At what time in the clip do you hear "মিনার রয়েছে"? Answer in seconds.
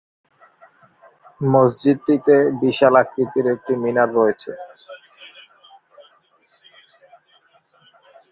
3.83-4.51